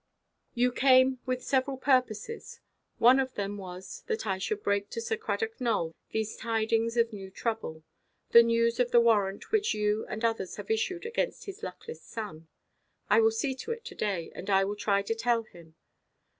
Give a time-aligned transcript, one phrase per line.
[0.55, 2.59] "You came with several purposes.
[2.97, 7.13] One of them was, that I should break to Sir Cradock Nowell these tidings of
[7.13, 7.83] new trouble;
[8.31, 12.47] the news of the warrant which you and others have issued against his luckless son.
[13.11, 15.75] I will see to it to–day, and I will try to tell him.